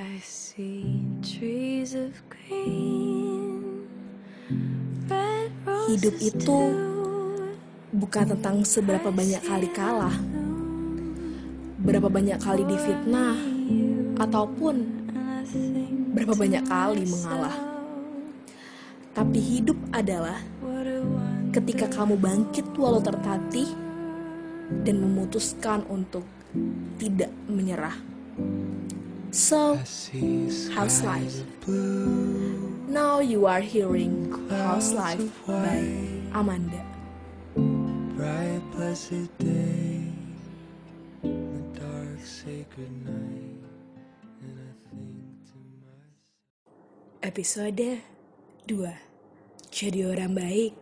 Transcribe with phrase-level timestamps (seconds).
[0.00, 3.84] I see trees of green,
[5.12, 5.52] red
[5.92, 6.58] Hidup itu
[7.92, 10.16] bukan tentang seberapa banyak kali kalah,
[11.84, 13.36] berapa banyak kali difitnah,
[14.16, 15.04] ataupun
[16.16, 17.56] berapa banyak kali mengalah.
[19.12, 20.40] Tapi hidup adalah
[21.52, 23.68] ketika kamu bangkit walau tertatih
[24.80, 26.24] dan memutuskan untuk
[26.96, 28.00] tidak menyerah.
[29.30, 29.78] So,
[30.74, 31.46] how's life?
[32.90, 35.86] Now you are hearing How's Life by
[36.34, 36.82] Amanda.
[38.20, 40.12] bright blessed day
[41.22, 43.62] the dark sacred night
[44.44, 48.02] and i think to myself Episode
[48.68, 48.92] 2
[49.72, 50.74] Jadi orang baik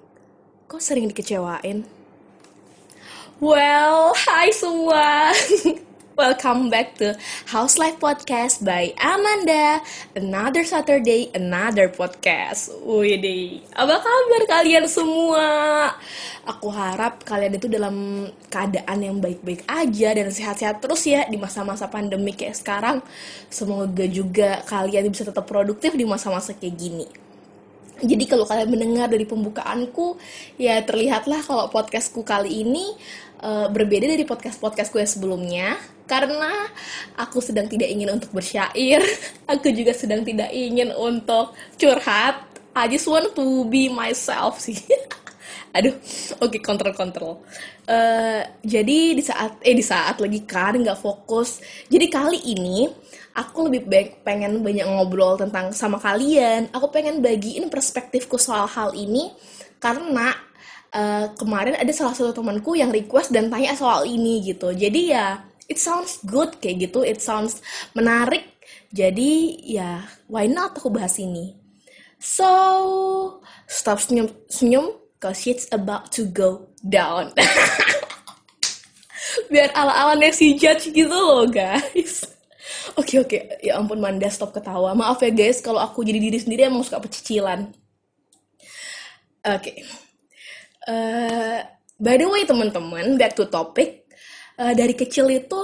[0.66, 1.84] Kok sering dikecewain?
[3.38, 5.30] Well, hai semua
[6.18, 7.14] Welcome back to
[7.54, 9.78] House Life Podcast by Amanda.
[10.18, 12.74] Another Saturday, another podcast.
[12.82, 15.46] Wih apa kabar kalian semua?
[16.42, 21.86] Aku harap kalian itu dalam keadaan yang baik-baik aja Dan sehat-sehat terus ya di masa-masa
[21.86, 22.98] pandemi kayak sekarang.
[23.46, 27.06] Semoga juga kalian bisa tetap produktif di masa-masa kayak gini.
[27.98, 30.18] Jadi kalau kalian mendengar dari pembukaanku,
[30.54, 32.94] ya terlihatlah kalau podcastku kali ini
[33.42, 35.68] eh, berbeda dari podcast-podcastku yang sebelumnya.
[36.08, 36.52] Karena
[37.20, 39.04] aku sedang tidak ingin untuk bersyair,
[39.52, 42.48] aku juga sedang tidak ingin untuk curhat.
[42.78, 44.78] I just want to be myself sih.
[45.76, 45.94] Aduh,
[46.40, 47.44] oke kontrol-kontrol.
[47.84, 51.60] Eh, jadi di saat eh di saat lagi kan nggak fokus.
[51.92, 52.88] Jadi kali ini
[53.36, 56.72] aku lebih baik pengen banyak ngobrol tentang sama kalian.
[56.72, 59.30] Aku pengen bagiin perspektifku soal hal ini
[59.78, 60.34] karena
[60.94, 64.72] eh, kemarin ada salah satu temanku yang request dan tanya soal ini gitu.
[64.72, 67.60] Jadi ya it sounds good kayak gitu, it sounds
[67.92, 68.56] menarik.
[68.92, 71.56] Jadi ya why not aku bahas ini.
[72.18, 72.50] So
[73.70, 74.90] stop senyum senyum
[75.22, 77.30] cause it's about to go down.
[79.52, 82.26] Biar ala-ala si Judge gitu loh guys.
[82.98, 84.96] Oke oke, ya ampun Manda stop ketawa.
[84.96, 87.70] Maaf ya guys kalau aku jadi diri sendiri emang suka pecicilan.
[89.46, 89.86] Oke.
[90.88, 91.58] Eh,
[92.00, 94.08] by the way teman-teman, back to topic.
[94.56, 95.60] Eh, dari kecil itu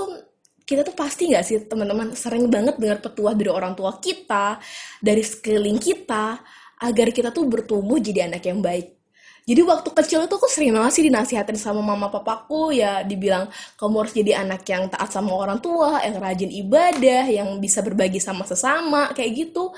[0.64, 4.60] kita tuh pasti nggak sih teman-teman sering banget dengar petuah dari orang tua kita,
[5.00, 6.40] dari sekeliling kita,
[6.84, 9.03] agar kita tuh bertumbuh jadi anak yang baik.
[9.44, 13.44] Jadi waktu kecil itu aku sering banget sih dinasihatin sama mama papaku ya dibilang
[13.76, 18.16] kamu harus jadi anak yang taat sama orang tua, yang rajin ibadah, yang bisa berbagi
[18.24, 19.68] sama sesama kayak gitu.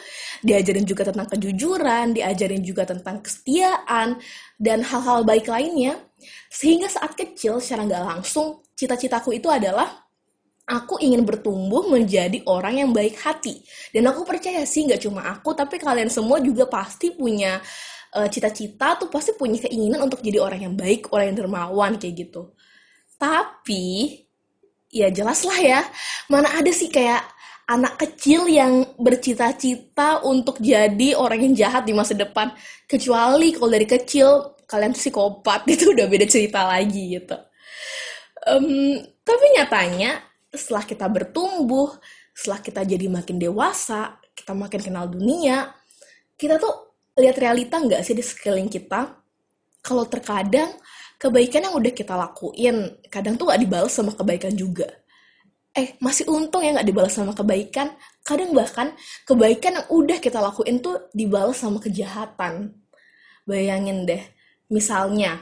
[0.47, 4.23] Diajarin juga tentang kejujuran, diajarin juga tentang kesetiaan
[4.55, 5.99] dan hal-hal baik lainnya.
[6.47, 10.07] Sehingga saat kecil secara nggak langsung cita-citaku itu adalah
[10.67, 13.67] aku ingin bertumbuh menjadi orang yang baik hati.
[13.91, 17.59] Dan aku percaya sih nggak cuma aku, tapi kalian semua juga pasti punya
[18.15, 22.27] eh, cita-cita tuh pasti punya keinginan untuk jadi orang yang baik, orang yang dermawan kayak
[22.27, 22.55] gitu.
[23.19, 24.13] Tapi
[24.93, 25.81] ya jelas lah ya,
[26.31, 27.25] mana ada sih kayak
[27.67, 32.55] anak kecil yang bercita-cita untuk jadi orang yang jahat di masa depan.
[32.87, 37.37] Kecuali kalau dari kecil kalian psikopat, itu udah beda cerita lagi gitu.
[38.47, 40.23] Em, tapi nyatanya
[40.55, 41.99] setelah kita bertumbuh,
[42.31, 45.75] setelah kita jadi makin dewasa, kita makin kenal dunia,
[46.39, 46.86] kita tuh
[47.17, 49.17] lihat realita nggak sih di sekeliling kita?
[49.81, 50.77] Kalau terkadang
[51.17, 54.87] kebaikan yang udah kita lakuin, kadang tuh nggak dibalas sama kebaikan juga.
[55.77, 57.93] Eh, masih untung ya nggak dibalas sama kebaikan.
[58.25, 58.93] Kadang bahkan
[59.25, 62.73] kebaikan yang udah kita lakuin tuh dibalas sama kejahatan.
[63.47, 64.23] Bayangin deh,
[64.73, 65.41] misalnya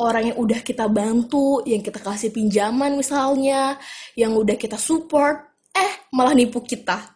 [0.00, 3.78] orang yang udah kita bantu, yang kita kasih pinjaman misalnya,
[4.18, 5.38] yang udah kita support,
[5.70, 7.14] eh malah nipu kita.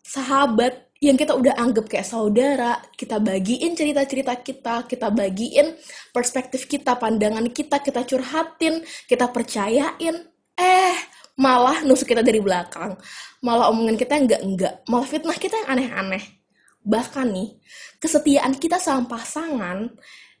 [0.00, 5.76] Sahabat yang kita udah anggap kayak saudara, kita bagiin cerita-cerita kita, kita bagiin
[6.16, 10.16] perspektif kita, pandangan kita, kita curhatin, kita percayain,
[10.56, 10.96] eh
[11.36, 12.96] malah nusuk kita dari belakang,
[13.44, 16.24] malah omongan kita enggak-enggak, malah fitnah kita yang aneh-aneh.
[16.80, 17.48] Bahkan nih,
[18.00, 19.92] kesetiaan kita sama pasangan,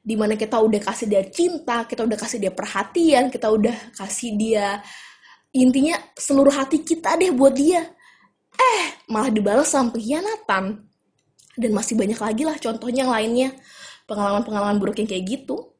[0.04, 4.36] di mana kita udah kasih dia cinta, kita udah kasih dia perhatian, kita udah kasih
[4.36, 4.80] dia
[5.54, 7.94] intinya seluruh hati kita deh buat dia.
[8.54, 10.84] Eh, malah dibalas sama pengkhianatan.
[11.54, 13.50] Dan masih banyak lagi lah contohnya yang lainnya.
[14.10, 15.74] Pengalaman-pengalaman buruk yang kayak gitu.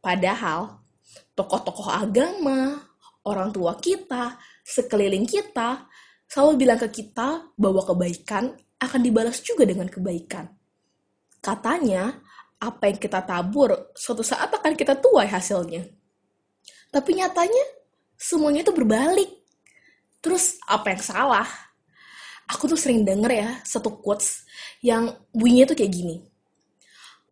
[0.00, 0.84] Padahal,
[1.36, 2.80] tokoh-tokoh agama,
[3.24, 5.88] orang tua kita, sekeliling kita,
[6.28, 10.48] selalu bilang ke kita bahwa kebaikan akan dibalas juga dengan kebaikan.
[11.40, 12.20] Katanya,
[12.60, 15.84] apa yang kita tabur, suatu saat akan kita tuai hasilnya.
[16.88, 17.64] Tapi nyatanya,
[18.16, 19.28] semuanya itu berbalik.
[20.24, 21.48] Terus, apa yang salah?
[22.50, 24.44] Aku tuh sering denger ya satu quotes
[24.84, 26.16] yang bunyinya tuh kayak gini.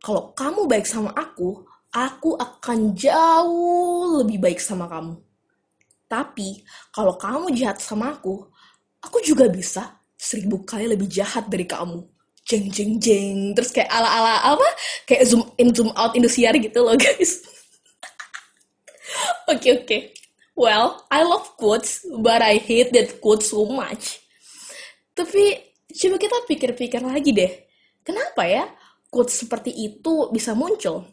[0.03, 1.63] Kalau kamu baik sama aku,
[1.93, 5.15] aku akan jauh lebih baik sama kamu.
[6.09, 8.49] Tapi kalau kamu jahat sama aku,
[9.05, 12.03] aku juga bisa seribu kali lebih jahat dari kamu.
[12.43, 13.55] Jeng jeng jeng.
[13.55, 14.69] Terus kayak ala ala apa?
[15.07, 17.43] Kayak zoom in zoom out Indosiar gitu loh guys.
[19.47, 19.99] Oke oke.
[20.53, 24.22] Well, I love quotes, but I hate that quote so much.
[25.13, 25.45] Tapi
[25.93, 27.53] coba kita pikir-pikir lagi deh.
[28.01, 28.65] Kenapa ya
[29.13, 31.05] quotes seperti itu bisa muncul?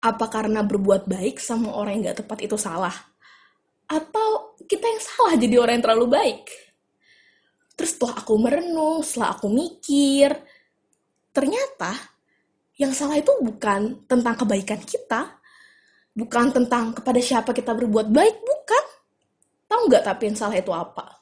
[0.00, 2.92] Apa karena berbuat baik sama orang yang gak tepat itu salah?
[3.88, 6.44] Atau kita yang salah jadi orang yang terlalu baik?
[7.76, 10.36] Terus setelah aku merenung, setelah aku mikir,
[11.32, 11.96] ternyata
[12.76, 15.40] yang salah itu bukan tentang kebaikan kita,
[16.16, 18.84] bukan tentang kepada siapa kita berbuat baik, bukan.
[19.68, 21.19] Tahu nggak tapi yang salah itu apa?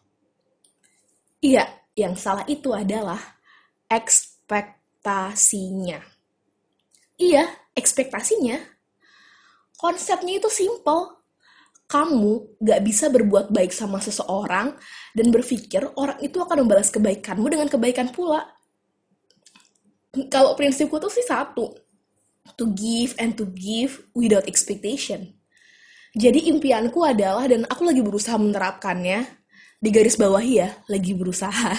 [1.39, 3.39] Iya, yang salah itu adalah
[3.87, 6.03] ekspektasinya.
[7.19, 7.47] Iya,
[7.79, 8.59] ekspektasinya.
[9.79, 11.15] Konsepnya itu simple.
[11.89, 14.77] Kamu gak bisa berbuat baik sama seseorang
[15.17, 18.45] dan berpikir orang itu akan membalas kebaikanmu dengan kebaikan pula.
[20.29, 21.73] Kalau prinsipku tuh sih satu,
[22.59, 25.33] to give and to give without expectation.
[26.13, 29.25] Jadi impianku adalah, dan aku lagi berusaha menerapkannya,
[29.79, 31.73] di garis bawahi ya, lagi berusaha.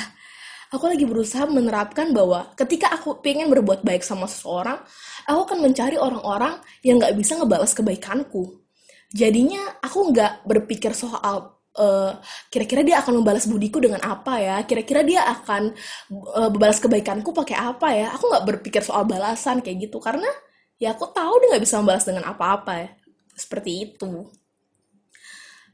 [0.69, 4.77] Aku lagi berusaha menerapkan bahwa ketika aku pengen berbuat baik sama seseorang,
[5.25, 8.61] aku akan mencari orang-orang yang gak bisa ngebalas kebaikanku.
[9.09, 12.13] Jadinya aku nggak berpikir soal eh,
[12.53, 15.73] kira-kira dia akan membalas budiku dengan apa ya kira-kira dia akan
[16.13, 20.29] uh, membalas kebaikanku pakai apa ya aku nggak berpikir soal balasan kayak gitu karena
[20.77, 22.89] ya aku tahu dia nggak bisa membalas dengan apa-apa ya
[23.33, 24.29] seperti itu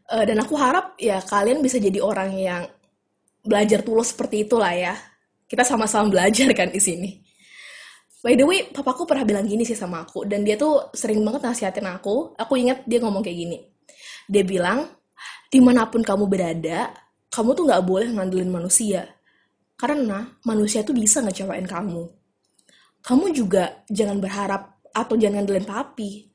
[0.06, 2.64] Eh, dan aku harap ya kalian bisa jadi orang yang
[3.42, 4.94] belajar tulus seperti itulah ya
[5.50, 7.10] kita sama-sama belajar kan di sini
[8.26, 11.46] By the way, papaku pernah bilang gini sih sama aku, dan dia tuh sering banget
[11.46, 12.34] nasihatin aku.
[12.34, 13.62] Aku ingat dia ngomong kayak gini.
[14.26, 14.98] Dia bilang,
[15.46, 16.90] di mana pun kamu berada,
[17.30, 19.06] kamu tuh nggak boleh ngandelin manusia.
[19.78, 22.02] Karena manusia tuh bisa ngecewain kamu.
[23.06, 26.26] Kamu juga jangan berharap atau jangan ngandelin papi.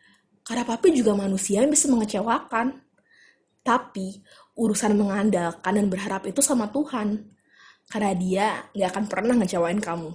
[0.46, 2.70] Karena papi juga manusia yang bisa mengecewakan.
[3.60, 4.20] Tapi
[4.56, 7.20] urusan mengandalkan dan berharap itu sama Tuhan.
[7.90, 10.10] Karena dia nggak akan pernah ngecewain kamu.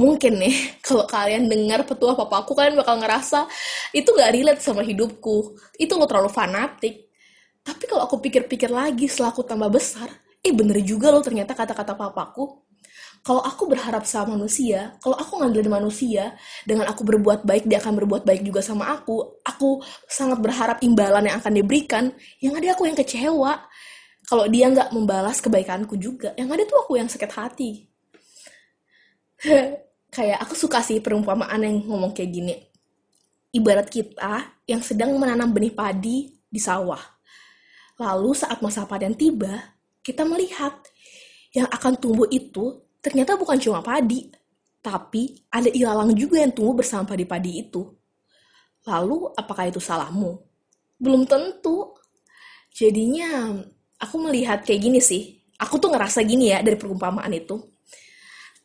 [0.00, 0.54] Mungkin nih
[0.86, 3.50] kalau kalian dengar petua papaku kalian bakal ngerasa
[3.92, 5.58] itu gak relate sama hidupku.
[5.76, 7.10] Itu lo terlalu fanatik.
[7.60, 10.08] Tapi kalau aku pikir-pikir lagi setelah aku tambah besar
[10.40, 12.64] eh bener juga loh ternyata kata-kata papaku
[13.20, 16.34] kalau aku berharap sama manusia kalau aku ngandelin manusia
[16.64, 21.28] dengan aku berbuat baik dia akan berbuat baik juga sama aku aku sangat berharap imbalan
[21.28, 22.04] yang akan diberikan
[22.40, 23.60] yang ada aku yang kecewa
[24.24, 27.90] kalau dia nggak membalas kebaikanku juga yang ada tuh aku yang sakit hati
[30.10, 32.54] kayak aku suka sih perumpamaan yang ngomong kayak gini.
[33.50, 37.00] Ibarat kita yang sedang menanam benih padi di sawah.
[37.98, 40.74] Lalu saat masa panen tiba, kita melihat
[41.50, 44.30] yang akan tumbuh itu ternyata bukan cuma padi,
[44.80, 47.84] tapi ada ilalang juga yang tumbuh bersama padi-padi itu.
[48.88, 50.40] Lalu apakah itu salahmu?
[50.96, 51.96] Belum tentu.
[52.72, 53.60] Jadinya
[54.00, 55.36] aku melihat kayak gini sih.
[55.60, 57.60] Aku tuh ngerasa gini ya dari perumpamaan itu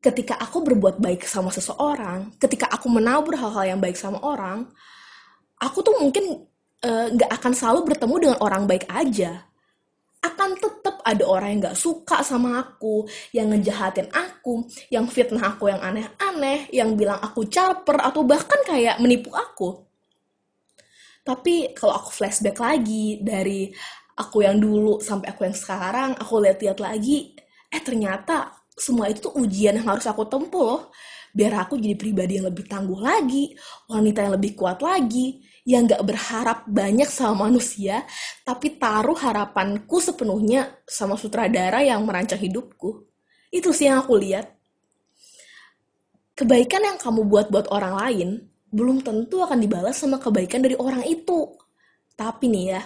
[0.06, 4.70] ketika aku berbuat baik sama seseorang, ketika aku menabur hal-hal yang baik sama orang,
[5.58, 6.46] aku tuh mungkin
[6.86, 9.50] nggak uh, akan selalu bertemu dengan orang baik aja.
[10.22, 15.70] Akan tetap ada orang yang nggak suka sama aku, yang ngejahatin aku, yang fitnah aku
[15.70, 19.86] yang aneh-aneh, yang bilang aku caper, atau bahkan kayak menipu aku.
[21.22, 23.70] Tapi kalau aku flashback lagi dari
[24.18, 27.38] aku yang dulu sampai aku yang sekarang, aku lihat-lihat lagi,
[27.70, 30.82] eh ternyata semua itu tuh ujian yang harus aku tempuh loh
[31.36, 33.52] biar aku jadi pribadi yang lebih tangguh lagi
[33.92, 38.08] wanita yang lebih kuat lagi yang gak berharap banyak sama manusia
[38.48, 43.04] tapi taruh harapanku sepenuhnya sama sutradara yang merancang hidupku.
[43.50, 44.54] Itu sih yang aku lihat.
[46.38, 48.30] Kebaikan yang kamu buat buat orang lain
[48.70, 51.58] belum tentu akan dibalas sama kebaikan dari orang itu.
[52.14, 52.82] Tapi nih ya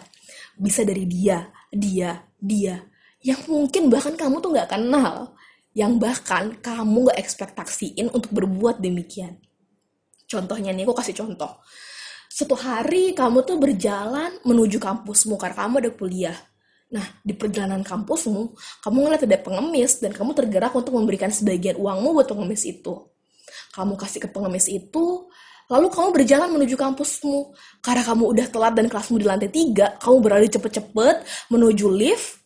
[0.55, 2.79] bisa dari dia dia dia.
[3.19, 5.35] Yang mungkin bahkan kamu tuh gak kenal
[5.79, 9.39] yang bahkan kamu gak ekspektasiin untuk berbuat demikian.
[10.27, 11.63] Contohnya nih, aku kasih contoh.
[12.27, 16.37] Suatu hari kamu tuh berjalan menuju kampusmu karena kamu ada kuliah.
[16.91, 22.11] Nah, di perjalanan kampusmu, kamu ngeliat ada pengemis dan kamu tergerak untuk memberikan sebagian uangmu
[22.11, 23.07] buat pengemis itu.
[23.71, 25.29] Kamu kasih ke pengemis itu,
[25.71, 27.55] lalu kamu berjalan menuju kampusmu.
[27.79, 32.41] Karena kamu udah telat dan kelasmu di lantai tiga, kamu berlari cepet-cepet menuju lift,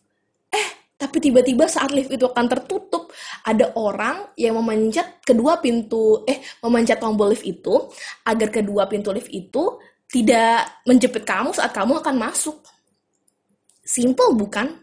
[1.04, 3.12] Tapi tiba-tiba saat lift itu akan tertutup,
[3.44, 7.92] ada orang yang memencet kedua pintu, eh memencet tombol lift itu
[8.24, 9.76] agar kedua pintu lift itu
[10.08, 12.64] tidak menjepit kamu saat kamu akan masuk.
[13.84, 14.80] Simple bukan?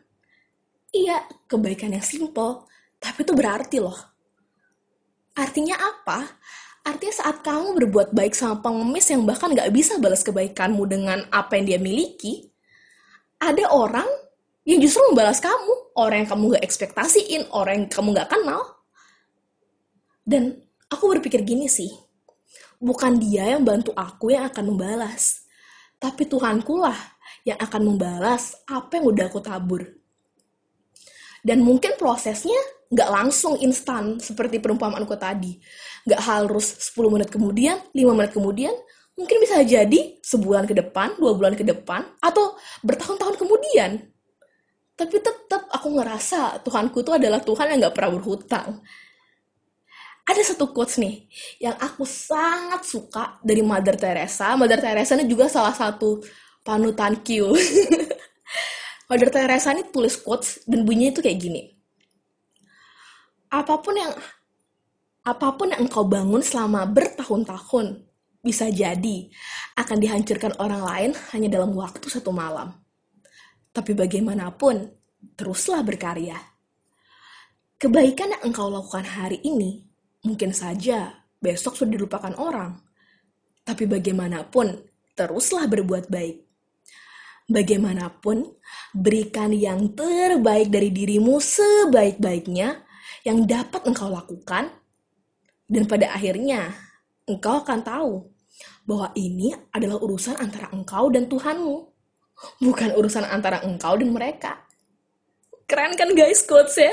[0.94, 2.70] Iya, kebaikan yang simple,
[3.02, 3.98] tapi itu berarti loh.
[5.34, 6.38] Artinya apa?
[6.86, 11.58] Artinya saat kamu berbuat baik sama pengemis yang bahkan gak bisa balas kebaikanmu dengan apa
[11.58, 12.46] yang dia miliki,
[13.42, 14.06] ada orang
[14.66, 15.94] yang justru membalas kamu.
[15.98, 18.62] Orang yang kamu gak ekspektasiin, orang yang kamu gak kenal.
[20.22, 20.56] Dan
[20.88, 21.92] aku berpikir gini sih,
[22.78, 25.46] bukan dia yang bantu aku yang akan membalas,
[25.98, 26.98] tapi Tuhanku lah
[27.46, 29.82] yang akan membalas apa yang udah aku tabur.
[31.42, 32.58] Dan mungkin prosesnya
[32.92, 35.58] nggak langsung instan seperti perumpamaanku tadi.
[36.06, 38.76] Nggak harus 10 menit kemudian, 5 menit kemudian,
[39.18, 44.11] mungkin bisa jadi sebulan ke depan, dua bulan ke depan, atau bertahun-tahun kemudian.
[44.96, 48.70] Tapi tetap aku ngerasa Tuhanku itu adalah Tuhan yang nggak pernah berhutang.
[50.22, 51.26] Ada satu quotes nih
[51.58, 54.54] yang aku sangat suka dari Mother Teresa.
[54.54, 56.22] Mother Teresa ini juga salah satu
[56.62, 57.52] panutan Q.
[59.10, 61.62] Mother Teresa ini tulis quotes dan bunyinya itu kayak gini.
[63.52, 64.14] Apa pun yang
[65.22, 68.08] apa pun yang engkau bangun selama bertahun-tahun
[68.42, 69.30] bisa jadi
[69.78, 72.81] akan dihancurkan orang lain hanya dalam waktu satu malam.
[73.72, 74.92] Tapi bagaimanapun,
[75.40, 76.36] teruslah berkarya.
[77.80, 79.88] Kebaikan yang engkau lakukan hari ini
[80.22, 82.78] mungkin saja besok sudah dilupakan orang.
[83.66, 84.86] Tapi bagaimanapun,
[85.18, 86.38] teruslah berbuat baik.
[87.50, 88.48] Bagaimanapun,
[88.94, 92.86] berikan yang terbaik dari dirimu sebaik-baiknya
[93.26, 94.72] yang dapat engkau lakukan,
[95.72, 96.74] dan pada akhirnya
[97.28, 98.14] engkau akan tahu
[98.86, 101.91] bahwa ini adalah urusan antara engkau dan Tuhanmu,
[102.62, 104.62] bukan urusan antara engkau dan mereka.
[105.66, 106.92] Keren kan guys quotes ya?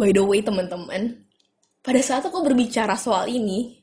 [0.00, 1.28] By the way teman-teman,
[1.84, 3.80] pada saat aku berbicara soal ini,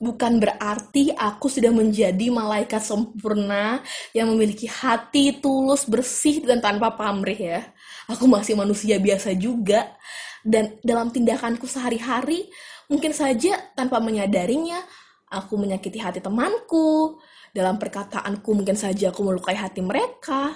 [0.00, 3.84] bukan berarti aku sudah menjadi malaikat sempurna
[4.16, 7.60] yang memiliki hati tulus, bersih, dan tanpa pamrih ya.
[8.08, 9.92] Aku masih manusia biasa juga.
[10.40, 12.48] Dan dalam tindakanku sehari-hari,
[12.88, 14.80] mungkin saja tanpa menyadarinya,
[15.28, 17.20] aku menyakiti hati temanku.
[17.58, 20.54] Dalam perkataanku mungkin saja aku melukai hati mereka.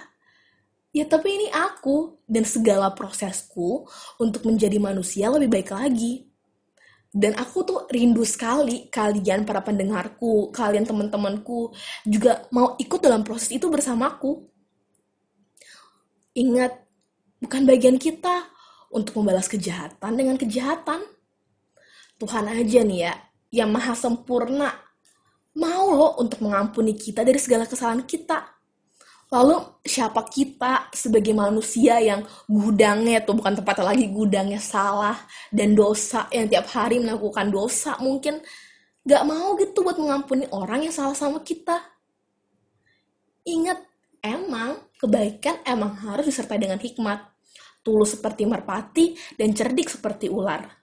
[0.95, 3.91] Ya tapi ini aku dan segala prosesku
[4.23, 6.31] untuk menjadi manusia lebih baik lagi.
[7.11, 11.75] Dan aku tuh rindu sekali kalian para pendengarku, kalian teman-temanku
[12.07, 14.47] juga mau ikut dalam proses itu bersamaku.
[16.39, 16.87] Ingat,
[17.43, 18.47] bukan bagian kita
[18.95, 21.03] untuk membalas kejahatan dengan kejahatan.
[22.17, 23.13] Tuhan aja nih ya,
[23.51, 24.73] yang maha sempurna,
[25.57, 28.53] mau loh untuk mengampuni kita dari segala kesalahan kita.
[29.33, 35.17] Lalu siapa kita sebagai manusia yang gudangnya tuh bukan tempatnya lagi gudangnya salah
[35.49, 38.45] dan dosa yang tiap hari melakukan dosa mungkin
[39.09, 41.81] gak mau gitu buat mengampuni orang yang salah sama kita.
[43.49, 43.81] Ingat,
[44.21, 47.33] emang kebaikan emang harus disertai dengan hikmat.
[47.83, 50.82] Tulus seperti merpati dan cerdik seperti ular.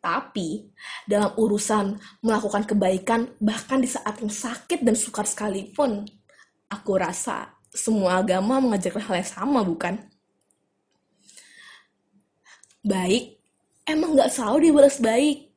[0.00, 0.64] Tapi
[1.04, 6.08] dalam urusan melakukan kebaikan bahkan di saat yang sakit dan sukar sekalipun,
[6.72, 10.00] aku rasa semua agama mengajarkan hal yang sama, bukan?
[12.80, 13.36] Baik,
[13.84, 15.52] emang gak selalu dibalas baik.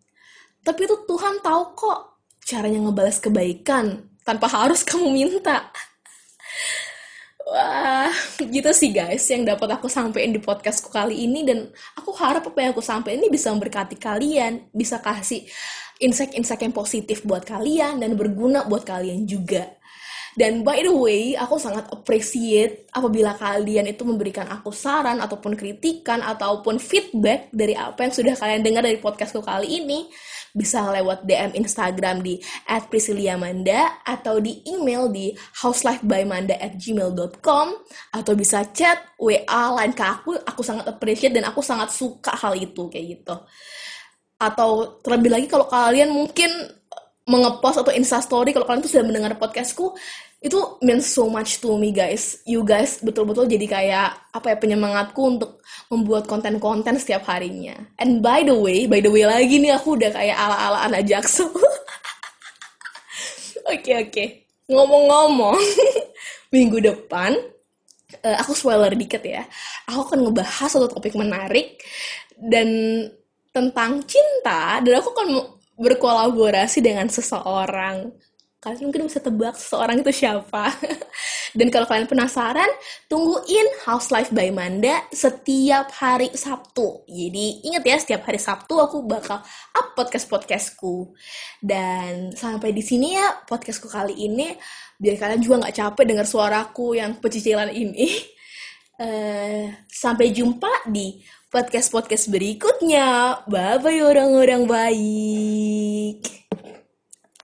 [0.60, 2.00] Tapi itu Tuhan tahu kok
[2.44, 5.72] caranya ngebalas kebaikan tanpa harus kamu minta.
[7.54, 8.10] Wah,
[8.42, 12.58] gitu sih guys yang dapat aku sampaikan di podcastku kali ini dan aku harap apa
[12.66, 15.46] yang aku sampaikan ini bisa memberkati kalian, bisa kasih
[16.02, 19.70] insight-insight yang positif buat kalian dan berguna buat kalian juga.
[20.34, 26.26] Dan by the way, aku sangat appreciate apabila kalian itu memberikan aku saran ataupun kritikan
[26.26, 30.10] ataupun feedback dari apa yang sudah kalian dengar dari podcastku kali ini.
[30.54, 32.38] Bisa lewat DM Instagram di
[32.70, 35.34] @prisciliamanda atau di email di
[35.66, 37.68] houselifebymanda@gmail.com
[38.14, 40.38] atau bisa chat WA lain ke aku.
[40.46, 43.34] Aku sangat appreciate dan aku sangat suka hal itu kayak gitu.
[44.38, 46.54] Atau terlebih lagi kalau kalian mungkin
[47.24, 49.96] mengepost atau instastory kalau kalian tuh sudah mendengar podcastku
[50.44, 52.44] itu means so much to me guys.
[52.44, 57.80] You guys betul-betul jadi kayak apa ya penyemangatku untuk membuat konten-konten setiap harinya.
[57.96, 61.48] And by the way by the way lagi nih aku udah kayak ala-ala anak jaksel
[61.56, 61.64] oke
[63.72, 63.88] oke.
[64.12, 65.56] Okay, ngomong-ngomong
[66.56, 67.40] minggu depan
[68.20, 69.48] uh, aku spoiler dikit ya.
[69.88, 71.80] Aku akan ngebahas satu topik menarik
[72.36, 72.68] dan
[73.56, 75.30] tentang cinta dan aku akan
[75.80, 78.12] berkolaborasi dengan seseorang.
[78.64, 80.72] Kalian mungkin bisa tebak seseorang itu siapa.
[81.58, 82.72] Dan kalau kalian penasaran,
[83.12, 87.04] tungguin House Life by Manda setiap hari Sabtu.
[87.06, 89.44] Jadi ingat ya, setiap hari Sabtu aku bakal
[89.76, 91.12] up podcast-podcastku.
[91.60, 94.56] Dan sampai di sini ya podcastku kali ini,
[94.96, 98.08] biar kalian juga nggak capek dengar suaraku yang pecicilan ini.
[98.94, 101.18] Eh, sampai jumpa di
[101.50, 103.42] podcast-podcast berikutnya.
[103.50, 106.22] Bye-bye orang-orang baik.